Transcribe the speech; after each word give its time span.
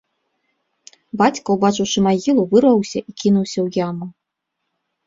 Бацька, 1.21 1.47
убачыўшы 1.57 1.99
магілу, 2.09 2.41
вырваўся 2.55 2.99
і 3.09 3.17
кінуўся 3.21 3.57
ў 3.57 3.87
яму. 3.87 4.05